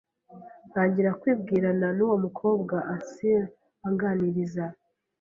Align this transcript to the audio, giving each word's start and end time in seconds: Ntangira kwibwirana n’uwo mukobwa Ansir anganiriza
Ntangira 0.69 1.11
kwibwirana 1.19 1.87
n’uwo 1.97 2.15
mukobwa 2.23 2.75
Ansir 2.93 3.41
anganiriza 3.87 4.65